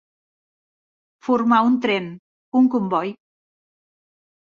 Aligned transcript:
Formar 1.27 1.61
un 1.69 1.77
tren, 1.85 2.09
un 2.63 2.73
comboi. 2.79 3.17